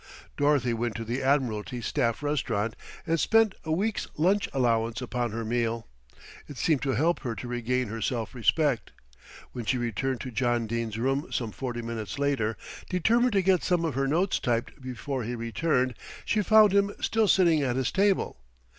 Dorothy 0.35 0.73
went 0.73 0.95
to 0.95 1.05
the 1.05 1.21
Admiralty 1.21 1.79
staff 1.79 2.23
restaurant 2.23 2.75
and 3.05 3.19
spent 3.19 3.53
a 3.63 3.71
week's 3.71 4.07
lunch 4.17 4.49
allowance 4.51 4.99
upon 4.99 5.29
her 5.31 5.45
meal. 5.45 5.85
It 6.47 6.57
seemed 6.57 6.81
to 6.81 6.93
help 6.95 7.19
her 7.19 7.35
to 7.35 7.47
regain 7.47 7.87
her 7.89 8.01
self 8.01 8.33
respect. 8.33 8.93
When 9.51 9.63
she 9.63 9.77
returned 9.77 10.19
to 10.21 10.31
John 10.31 10.65
Dene's 10.65 10.97
room 10.97 11.27
some 11.31 11.51
forty 11.51 11.83
minutes 11.83 12.17
later, 12.17 12.57
determined 12.89 13.33
to 13.33 13.43
get 13.43 13.61
some 13.63 13.85
of 13.85 13.93
her 13.93 14.07
notes 14.07 14.39
typed 14.39 14.81
before 14.81 15.23
he 15.23 15.35
returned, 15.35 15.93
she 16.25 16.41
found 16.41 16.71
him 16.73 16.95
still 16.99 17.27
sitting 17.27 17.61
at 17.61 17.75
his 17.75 17.91
table. 17.91 18.39